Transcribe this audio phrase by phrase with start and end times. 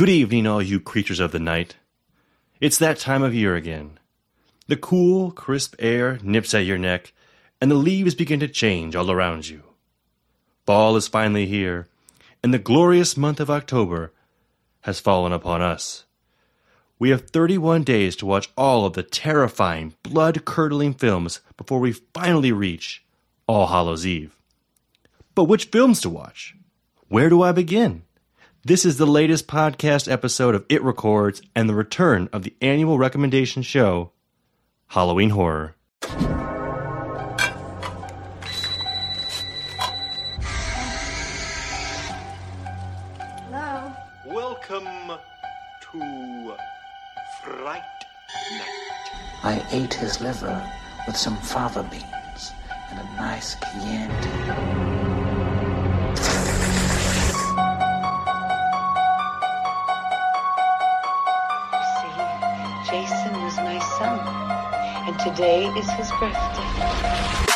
[0.00, 1.76] Good evening, all you creatures of the night.
[2.58, 3.98] It's that time of year again.
[4.66, 7.12] The cool, crisp air nips at your neck,
[7.60, 9.62] and the leaves begin to change all around you.
[10.64, 11.86] Fall is finally here,
[12.42, 14.14] and the glorious month of October
[14.84, 16.06] has fallen upon us.
[16.98, 21.92] We have 31 days to watch all of the terrifying, blood curdling films before we
[21.92, 23.04] finally reach
[23.46, 24.34] All Hallows Eve.
[25.34, 26.56] But which films to watch?
[27.08, 28.04] Where do I begin?
[28.62, 32.98] This is the latest podcast episode of It Records and the return of the annual
[32.98, 34.12] recommendation show,
[34.88, 35.76] Halloween Horror.
[43.48, 43.94] Hello?
[44.26, 45.18] Welcome
[45.80, 46.54] to
[47.42, 47.82] Fright
[48.52, 49.10] Night.
[49.42, 50.70] I ate his liver
[51.06, 52.52] with some fava beans
[52.90, 54.89] and a nice Chianti.
[65.24, 67.49] Today is his birthday.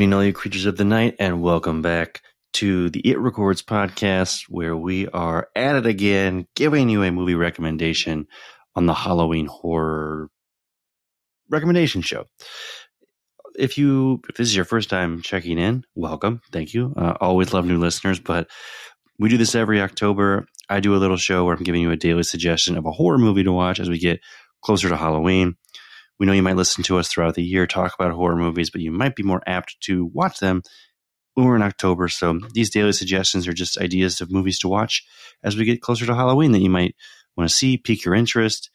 [0.00, 2.22] Evening, all you creatures of the night, and welcome back
[2.54, 7.34] to the It Records podcast, where we are at it again, giving you a movie
[7.34, 8.26] recommendation
[8.74, 10.30] on the Halloween horror
[11.50, 12.24] recommendation show.
[13.58, 16.40] If you, if this is your first time checking in, welcome.
[16.50, 16.94] Thank you.
[16.96, 18.48] Uh, always love new listeners, but
[19.18, 20.46] we do this every October.
[20.70, 23.18] I do a little show where I'm giving you a daily suggestion of a horror
[23.18, 24.20] movie to watch as we get
[24.62, 25.56] closer to Halloween.
[26.20, 28.82] We know you might listen to us throughout the year talk about horror movies, but
[28.82, 30.62] you might be more apt to watch them
[31.34, 32.08] when we're in October.
[32.08, 35.04] So these daily suggestions are just ideas of movies to watch
[35.42, 36.94] as we get closer to Halloween that you might
[37.36, 38.70] want to see, pique your interest.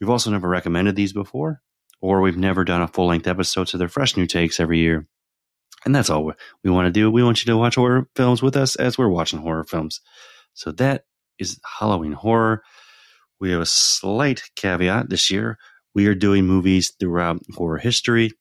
[0.00, 1.60] We've also never recommended these before,
[2.00, 5.06] or we've never done a full length episode, so they're fresh new takes every year.
[5.84, 6.32] And that's all
[6.64, 7.10] we want to do.
[7.10, 10.00] We want you to watch horror films with us as we're watching horror films.
[10.54, 11.04] So that
[11.38, 12.62] is Halloween horror.
[13.38, 15.58] We have a slight caveat this year.
[15.94, 18.32] We are doing movies throughout horror history,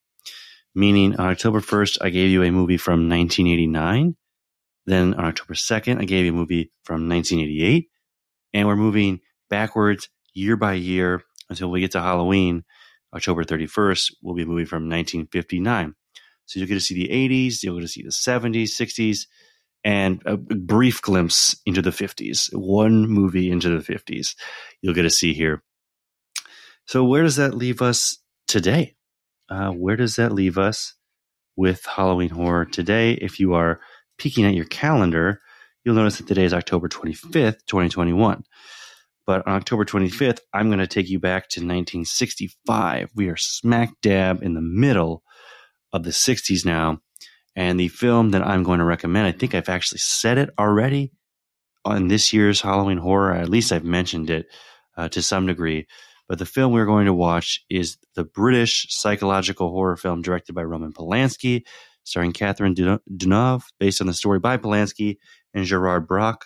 [0.75, 4.15] meaning on October 1st, I gave you a movie from 1989.
[4.85, 7.89] Then on October 2nd, I gave you a movie from 1988.
[8.53, 12.63] And we're moving backwards year by year until we get to Halloween.
[13.15, 15.95] October 31st will be a movie from 1959.
[16.45, 19.27] So you'll get to see the 80s, you'll get to see the 70s, 60s,
[19.83, 22.49] and a brief glimpse into the 50s.
[22.53, 24.35] One movie into the 50s
[24.81, 25.63] you'll get to see here.
[26.89, 28.17] So where does that leave us
[28.47, 28.95] today?
[29.47, 30.95] Uh, where does that leave us
[31.55, 33.11] with Halloween horror today?
[33.13, 33.79] If you are
[34.17, 35.39] peeking at your calendar,
[35.85, 38.43] you'll notice that today is October 25th, 2021.
[39.27, 43.11] But on October 25th, I'm going to take you back to 1965.
[43.13, 45.21] We are smack dab in the middle
[45.93, 47.01] of the 60s now.
[47.55, 51.11] And the film that I'm going to recommend, I think I've actually said it already
[51.85, 53.35] on this year's Halloween horror.
[53.35, 54.47] At least I've mentioned it
[54.97, 55.85] uh, to some degree.
[56.29, 60.63] But the film we're going to watch is the British psychological horror film directed by
[60.63, 61.63] Roman Polanski,
[62.03, 65.17] starring Catherine Deneuve, based on the story by Polanski
[65.55, 66.45] and Gerard Brach.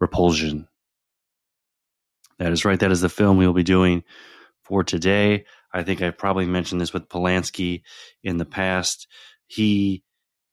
[0.00, 0.66] Repulsion.
[2.38, 2.80] That is right.
[2.80, 4.02] That is the film we will be doing
[4.62, 5.44] for today.
[5.72, 7.82] I think I've probably mentioned this with Polanski
[8.22, 9.06] in the past.
[9.46, 10.02] He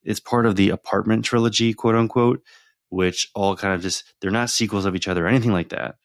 [0.03, 2.42] it's part of the apartment trilogy, quote unquote,
[2.90, 5.96] which all kind of just they're not sequels of each other or anything like that.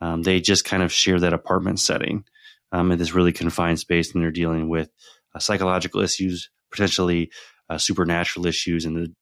[0.00, 2.24] Um, they just kind of share that apartment setting
[2.72, 4.90] um, in this really confined space, and they're dealing with
[5.34, 7.30] uh, psychological issues, potentially
[7.70, 9.14] uh, supernatural issues, and the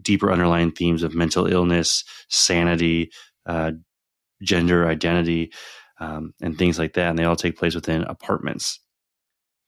[0.00, 3.10] deeper underlying themes of mental illness, sanity,
[3.46, 3.72] uh,
[4.42, 5.52] gender identity,
[6.00, 7.10] um, and things like that.
[7.10, 8.80] And they all take place within apartments.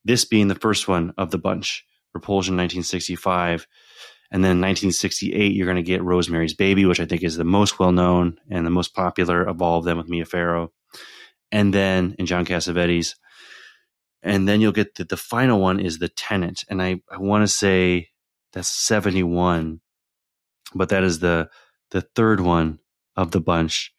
[0.04, 3.66] This being the first one of the bunch, Repulsion 1965.
[4.30, 7.78] And then 1968, you're going to get Rosemary's Baby, which I think is the most
[7.78, 10.72] well known and the most popular of all of them with Mia Farrow.
[11.52, 13.14] And then, in John Cassavetes.
[14.22, 16.64] And then you'll get the, the final one is The Tenant.
[16.68, 18.08] And I, I want to say
[18.52, 19.80] that's 71,
[20.74, 21.48] but that is the
[21.90, 22.78] the third one
[23.14, 23.94] of the bunch.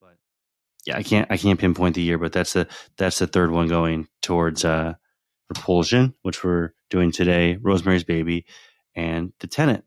[0.00, 0.16] But
[0.84, 3.68] yeah, I can't I can't pinpoint the year, but that's the that's the third one
[3.68, 4.94] going towards uh,
[5.48, 8.46] Repulsion, which we're doing today, Rosemary's Baby,
[8.94, 9.84] and The Tenant.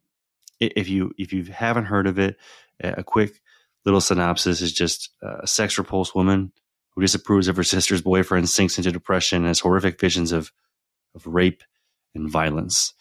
[0.60, 2.38] If you if you haven't heard of it,
[2.81, 3.42] a quick
[3.84, 6.52] little synopsis is just uh, a sex repulsed woman
[6.92, 10.52] who disapproves of her sister's boyfriend sinks into depression and has horrific visions of
[11.13, 11.63] of rape
[12.13, 12.94] and violence.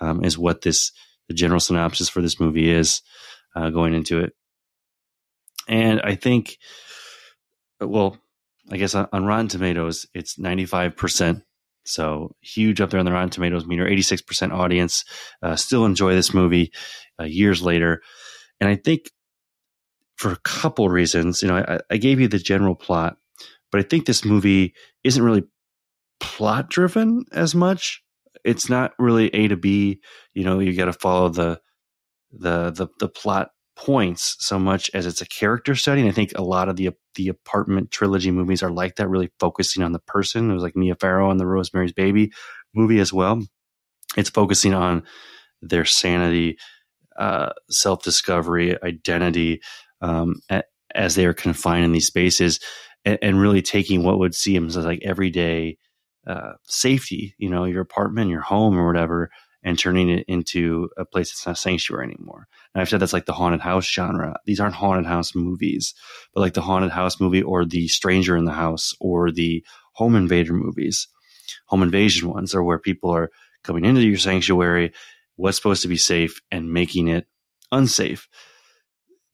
[0.00, 0.92] Um, is what this
[1.28, 3.02] the general synopsis for this movie is
[3.56, 4.34] uh, going into it.
[5.68, 6.58] And I think,
[7.80, 8.16] well,
[8.70, 11.42] I guess on, on Rotten Tomatoes, it's 95%.
[11.88, 15.04] So huge up there on the Rotten Tomatoes meter, 86% audience
[15.42, 16.72] uh, still enjoy this movie
[17.20, 18.02] uh, years later.
[18.60, 19.10] And I think
[20.16, 23.16] for a couple reasons, you know, I, I gave you the general plot,
[23.70, 24.74] but I think this movie
[25.04, 25.44] isn't really
[26.20, 28.02] plot driven as much.
[28.44, 30.00] It's not really A to B.
[30.34, 31.60] You know, you got to follow the,
[32.32, 36.00] the the the plot points so much as it's a character study.
[36.00, 39.30] And I think a lot of the the apartment trilogy movies are like that, really
[39.38, 40.50] focusing on the person.
[40.50, 42.32] It was like Mia Farrow and the Rosemary's Baby
[42.74, 43.40] movie as well.
[44.16, 45.04] It's focusing on
[45.62, 46.58] their sanity,
[47.18, 49.60] uh, self discovery, identity,
[50.00, 50.36] um,
[50.94, 52.60] as they are confined in these spaces,
[53.04, 55.76] and, and, really taking what would seem as like everyday
[56.26, 59.30] uh, safety, you know, your apartment, your home, or whatever,
[59.62, 62.46] and turning it into a place that's not sanctuary anymore.
[62.74, 64.38] And I've said that's like the haunted house genre.
[64.46, 65.94] These aren't haunted house movies,
[66.32, 70.14] but like the haunted house movie or the stranger in the house or the home
[70.14, 71.08] invader movies,
[71.66, 73.30] home invasion ones are where people are
[73.64, 74.92] coming into your sanctuary,
[75.36, 77.26] what's supposed to be safe and making it
[77.72, 78.28] unsafe.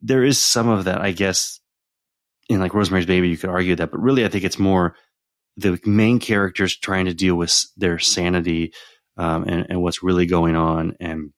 [0.00, 1.60] There is some of that, I guess,
[2.48, 4.96] in like Rosemary's Baby, you could argue that, but really I think it's more
[5.56, 8.72] the main characters trying to deal with their sanity
[9.16, 11.32] um, and, and what's really going on and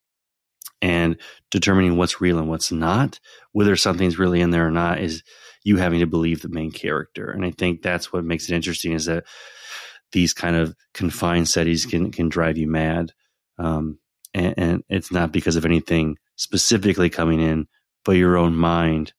[0.82, 1.16] and
[1.50, 3.18] determining what's real and what's not,
[3.52, 5.22] whether something's really in there or not, is
[5.64, 7.30] you having to believe the main character.
[7.30, 9.24] And I think that's what makes it interesting is that
[10.12, 13.12] these kind of confined settings can can drive you mad,
[13.58, 13.98] um,
[14.34, 17.66] and, and, it's not because of anything specifically coming in,
[18.04, 19.12] but your own mind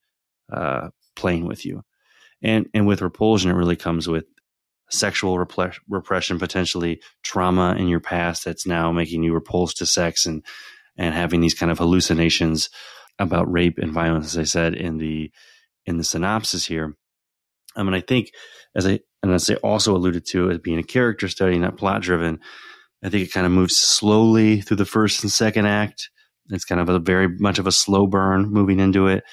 [0.52, 1.84] uh, playing with you.
[2.42, 4.26] And and with repulsion, it really comes with
[4.90, 10.44] sexual repression, potentially trauma in your past that's now making you repulsed to sex and
[10.98, 12.70] and having these kind of hallucinations
[13.20, 15.32] about rape and violence, as I said in the
[15.86, 16.96] in the synopsis here.
[17.76, 18.32] I mean, I think
[18.76, 22.02] as I and as I also alluded to as being a character study, not plot
[22.02, 22.40] driven,
[23.04, 26.10] I think it kind of moves slowly through the first and second act.
[26.50, 29.24] It's kind of a very much of a slow burn moving into it,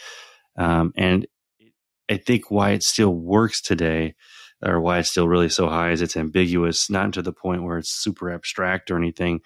[0.57, 1.27] um, and
[2.11, 4.15] I think why it still works today
[4.65, 7.79] or why it's still really so high is it's ambiguous, not to the point where
[7.79, 9.41] it's super abstract or anything,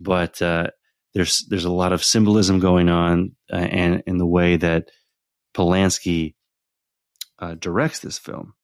[0.00, 0.68] but uh,
[1.14, 4.90] there's there's a lot of symbolism going on, uh, and in the way that
[5.54, 6.34] Polanski
[7.38, 8.54] uh, directs this film.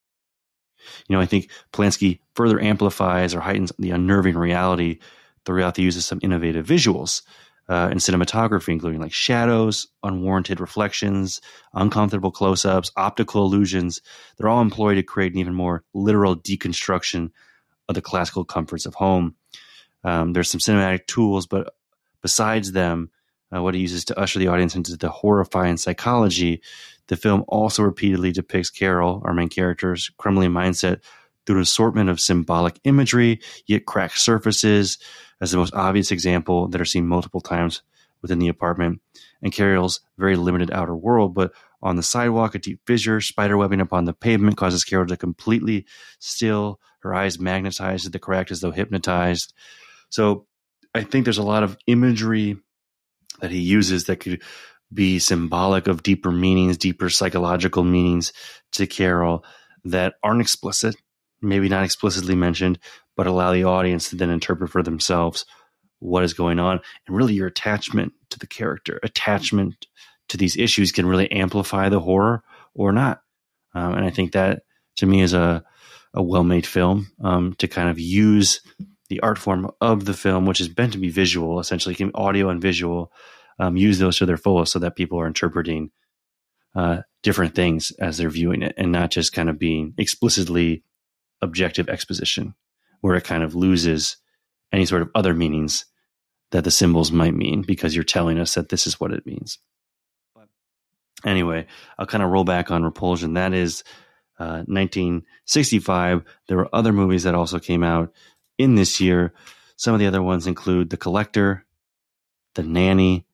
[1.09, 4.99] You know, I think Polanski further amplifies or heightens the unnerving reality
[5.44, 7.23] throughout the use of some innovative visuals
[7.68, 11.40] uh, and cinematography, including like shadows, unwarranted reflections,
[11.74, 14.00] uncomfortable close ups, optical illusions.
[14.36, 17.30] They're all employed to create an even more literal deconstruction
[17.88, 19.34] of the classical comforts of home.
[20.04, 21.74] Um, there's some cinematic tools, but
[22.22, 23.10] besides them,
[23.54, 26.62] uh, what it uses to usher the audience into the horrifying psychology,
[27.08, 31.00] the film also repeatedly depicts Carol, our main character's crumbling mindset,
[31.46, 34.98] through an assortment of symbolic imagery, yet cracked surfaces,
[35.40, 37.82] as the most obvious example that are seen multiple times
[38.22, 39.00] within the apartment,
[39.43, 41.34] and Carol's very limited outer world.
[41.34, 41.52] But
[41.82, 45.87] on the sidewalk, a deep fissure, spider webbing upon the pavement causes Carol to completely
[46.18, 49.52] still, her eyes magnetized to the crack as though hypnotized.
[50.09, 50.47] So
[50.94, 52.56] I think there's a lot of imagery
[53.40, 54.42] that he uses that could
[54.92, 58.32] be symbolic of deeper meanings, deeper psychological meanings
[58.73, 59.44] to Carol
[59.85, 60.97] that aren't explicit,
[61.40, 62.78] maybe not explicitly mentioned,
[63.16, 65.45] but allow the audience to then interpret for themselves
[65.99, 66.81] what is going on.
[67.07, 69.87] And really, your attachment to the character, attachment
[70.28, 72.43] to these issues can really amplify the horror
[72.75, 73.23] or not.
[73.75, 74.62] Um, and I think that
[74.97, 75.64] to me is a,
[76.14, 78.61] a well made film um, to kind of use
[79.09, 82.61] the art form of the film, which is meant to be visual, essentially, audio and
[82.61, 83.12] visual,
[83.59, 85.90] um, use those to their fullest so that people are interpreting
[86.75, 90.83] uh, different things as they're viewing it and not just kind of being explicitly
[91.43, 92.55] objective exposition
[93.00, 94.16] where it kind of loses
[94.73, 95.87] any sort of other meanings
[96.50, 99.59] that the symbols might mean because you're telling us that this is what it means.
[101.25, 101.66] Anyway,
[101.99, 103.35] I'll kind of roll back on Repulsion.
[103.35, 103.83] That is
[104.38, 106.23] uh, 1965.
[106.47, 108.12] There were other movies that also came out
[108.59, 109.33] in this year.
[109.76, 111.64] Some of the other ones include The Collector,
[112.55, 113.26] The Nanny,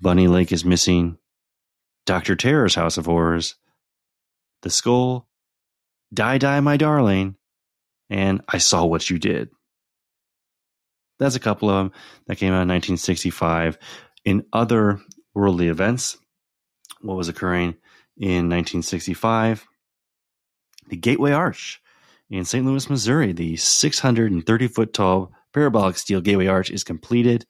[0.00, 1.18] Bunny Lake is Missing,
[2.06, 2.36] Dr.
[2.36, 3.56] Terror's House of Horrors,
[4.62, 5.27] The Skull,
[6.12, 7.36] Die Die My Darling,
[8.08, 9.50] and I Saw What You Did.
[11.18, 11.92] That's a couple of them
[12.26, 13.78] that came out in 1965.
[14.24, 15.00] In other
[15.34, 16.16] worldly events,
[17.00, 17.76] what was occurring
[18.16, 19.66] In 1965,
[20.88, 21.80] the Gateway Arch
[22.30, 22.64] in St.
[22.64, 27.46] Louis, Missouri, the 630 foot tall parabolic steel Gateway Arch is completed.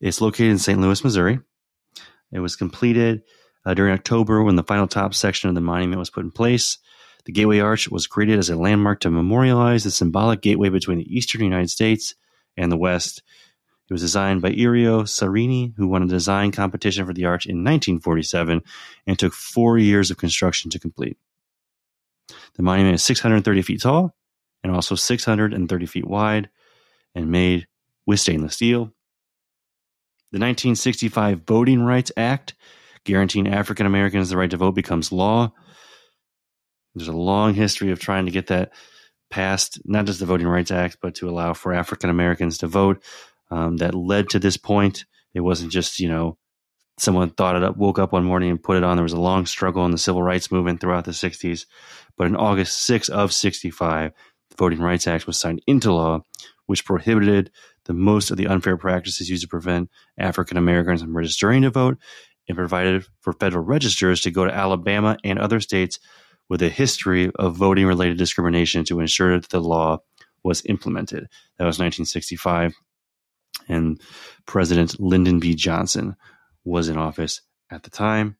[0.00, 0.80] It's located in St.
[0.80, 1.40] Louis, Missouri.
[2.32, 3.22] It was completed
[3.64, 6.78] uh, during October when the final top section of the monument was put in place.
[7.24, 11.16] The Gateway Arch was created as a landmark to memorialize the symbolic gateway between the
[11.16, 12.14] eastern United States
[12.56, 13.22] and the west.
[13.88, 17.56] It was designed by Eero Saarinen, who won a design competition for the arch in
[17.56, 18.62] 1947
[19.06, 21.16] and took four years of construction to complete.
[22.54, 24.14] The monument is 630 feet tall
[24.62, 26.50] and also 630 feet wide
[27.14, 27.66] and made
[28.04, 28.92] with stainless steel.
[30.30, 32.54] The 1965 Voting Rights Act,
[33.04, 35.52] guaranteeing African Americans the right to vote, becomes law.
[36.94, 38.72] There's a long history of trying to get that
[39.30, 43.02] passed, not just the Voting Rights Act, but to allow for African Americans to vote.
[43.50, 45.06] Um, that led to this point.
[45.32, 46.36] It wasn't just, you know,
[46.98, 48.96] someone thought it up, woke up one morning and put it on.
[48.96, 51.66] There was a long struggle in the civil rights movement throughout the 60s.
[52.16, 54.12] But in August 6 of 65,
[54.50, 56.22] the Voting Rights Act was signed into law,
[56.66, 57.50] which prohibited
[57.84, 61.96] the most of the unfair practices used to prevent African Americans from registering to vote
[62.48, 65.98] and provided for federal registers to go to Alabama and other states
[66.48, 69.98] with a history of voting related discrimination to ensure that the law
[70.42, 71.28] was implemented.
[71.58, 72.74] That was 1965.
[73.68, 74.00] And
[74.46, 75.54] President Lyndon B.
[75.54, 76.16] Johnson
[76.64, 78.36] was in office at the time.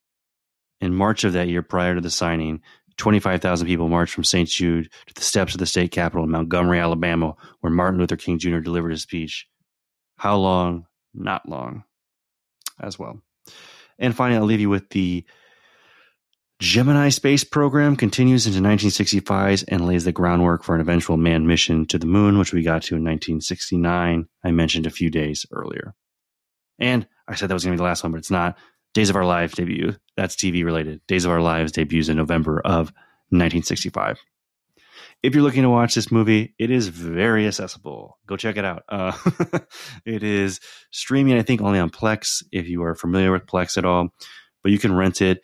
[0.81, 2.63] In March of that year, prior to the signing,
[2.99, 4.49] 25,000 people marched from St.
[4.49, 8.39] Jude to the steps of the state capitol in Montgomery, Alabama, where Martin Luther King
[8.39, 8.59] Jr.
[8.59, 9.49] delivered his speech.
[10.17, 10.87] How long?
[11.15, 11.85] Not long,
[12.81, 13.21] as well.
[13.99, 15.25] And finally, I'll leave you with the
[16.61, 21.87] Gemini space program continues into 1965 and lays the groundwork for an eventual manned mission
[21.87, 24.27] to the moon, which we got to in 1969.
[24.43, 25.95] I mentioned a few days earlier.
[26.81, 28.59] And I said that was going to be the last one, but it's not.
[28.93, 29.95] Days of Our Lives debut.
[30.17, 31.01] That's TV related.
[31.07, 32.89] Days of Our Lives debuts in November of
[33.31, 34.19] 1965.
[35.23, 38.19] If you're looking to watch this movie, it is very accessible.
[38.27, 38.83] Go check it out.
[38.89, 39.13] Uh,
[40.05, 40.59] it is
[40.91, 44.09] streaming, I think, only on Plex if you are familiar with Plex at all,
[44.65, 45.41] but you can rent it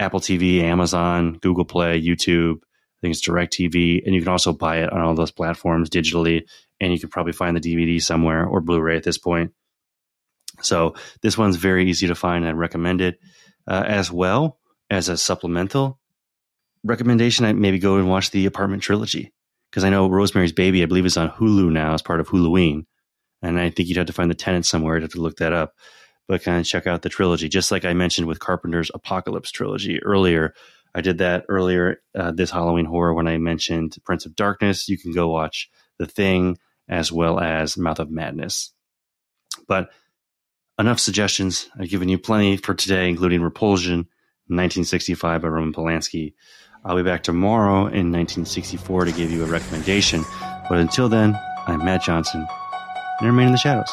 [0.00, 2.56] Apple TV, Amazon, Google Play, YouTube.
[2.56, 6.42] I think it's DirecTV, and you can also buy it on all those platforms digitally.
[6.80, 9.52] And you can probably find the DVD somewhere or Blu-ray at this point.
[10.62, 12.46] So this one's very easy to find.
[12.46, 13.20] I recommend it
[13.68, 15.98] uh, as well as a supplemental
[16.84, 17.44] recommendation.
[17.44, 19.32] I maybe go and watch the Apartment trilogy
[19.70, 22.86] because I know Rosemary's Baby, I believe, is on Hulu now as part of Huluween,
[23.42, 24.96] and I think you'd have to find the tenant somewhere.
[24.96, 25.74] I'd have to look that up,
[26.30, 27.48] but kind of check out the trilogy.
[27.48, 30.54] Just like I mentioned with Carpenter's Apocalypse trilogy earlier,
[30.94, 34.88] I did that earlier uh, this Halloween horror when I mentioned Prince of Darkness.
[34.88, 35.68] You can go watch
[35.98, 36.56] The Thing
[36.88, 38.72] as well as Mouth of Madness,
[39.66, 39.90] but
[40.78, 41.68] enough suggestions.
[41.76, 44.06] I've given you plenty for today, including Repulsion,
[44.46, 46.34] 1965 by Roman Polanski.
[46.84, 50.22] I'll be back tomorrow in 1964 to give you a recommendation.
[50.68, 52.46] But until then, I'm Matt Johnson,
[53.18, 53.90] and remain in the shadows.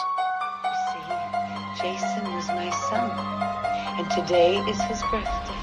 [4.18, 5.57] Today is his birthday.